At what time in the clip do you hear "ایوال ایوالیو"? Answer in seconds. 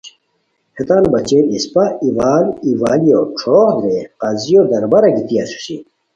2.03-3.19